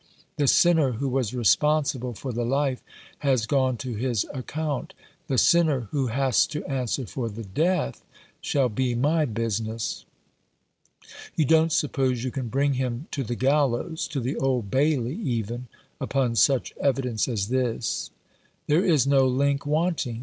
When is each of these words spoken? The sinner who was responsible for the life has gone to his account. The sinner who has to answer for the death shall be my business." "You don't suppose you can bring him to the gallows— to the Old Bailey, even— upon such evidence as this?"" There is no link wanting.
The 0.37 0.47
sinner 0.47 0.93
who 0.93 1.07
was 1.07 1.35
responsible 1.35 2.15
for 2.15 2.33
the 2.33 2.43
life 2.43 2.81
has 3.19 3.45
gone 3.45 3.77
to 3.77 3.93
his 3.93 4.25
account. 4.33 4.95
The 5.27 5.37
sinner 5.37 5.81
who 5.91 6.07
has 6.07 6.47
to 6.47 6.65
answer 6.65 7.05
for 7.05 7.29
the 7.29 7.43
death 7.43 8.03
shall 8.41 8.67
be 8.67 8.95
my 8.95 9.25
business." 9.25 10.05
"You 11.35 11.45
don't 11.45 11.71
suppose 11.71 12.23
you 12.23 12.31
can 12.31 12.47
bring 12.47 12.73
him 12.73 13.09
to 13.11 13.23
the 13.23 13.35
gallows— 13.35 14.07
to 14.11 14.19
the 14.19 14.37
Old 14.37 14.71
Bailey, 14.71 15.13
even— 15.17 15.67
upon 16.01 16.35
such 16.35 16.73
evidence 16.81 17.27
as 17.27 17.49
this?"" 17.49 18.09
There 18.65 18.83
is 18.83 19.05
no 19.05 19.27
link 19.27 19.67
wanting. 19.67 20.19